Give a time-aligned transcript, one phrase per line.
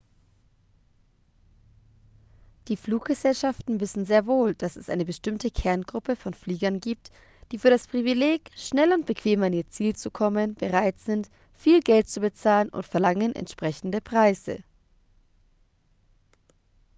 [2.69, 7.11] die fluggesellschaften wissen sehr wohl dass es eine bestimmte kerngruppe von fliegern gibt
[7.51, 11.81] die für das privileg schnell und bequem an ihr ziel zu kommen bereit sind viel
[11.81, 14.63] geld zu bezahlen und verlangen entsprechende preise